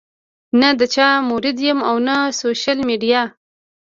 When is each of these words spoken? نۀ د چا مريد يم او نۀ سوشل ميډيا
نۀ 0.59 0.69
د 0.79 0.81
چا 0.93 1.07
مريد 1.29 1.57
يم 1.67 1.79
او 1.89 1.95
نۀ 2.07 2.17
سوشل 2.39 2.77
ميډيا 2.89 3.21